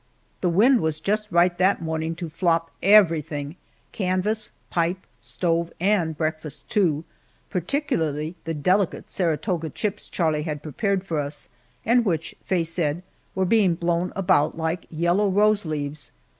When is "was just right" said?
0.81-1.55